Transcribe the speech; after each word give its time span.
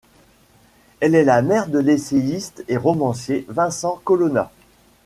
Elle 0.99 1.13
est 1.13 1.23
la 1.23 1.43
mère 1.43 1.67
de 1.67 1.77
l'essayiste 1.77 2.65
et 2.67 2.75
romancier 2.75 3.45
Vincent 3.49 4.01
Colonna. 4.03 4.51